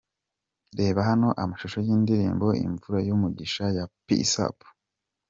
Reba 0.79 0.99
hano 1.09 1.29
amashusho 1.43 1.77
y'indirimbo 1.87 2.47
'Imvura 2.59 2.99
y'umugisha 3.07 3.63
ya 3.77 3.85
Peace 4.05 4.37
Up. 4.47 4.57